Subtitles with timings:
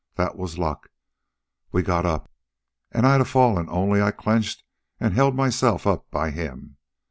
[0.15, 0.89] That was luck.
[1.71, 2.27] We got up,
[2.91, 4.63] an' I'd a fallen, only I clenched
[4.99, 6.77] an' held myself up by him.